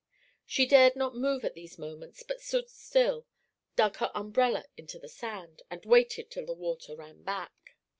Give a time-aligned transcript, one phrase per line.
[0.47, 3.27] She dared not move at these moments, but stood still,
[3.75, 7.75] dug her umbrella into the sand, and waited till the water ran back.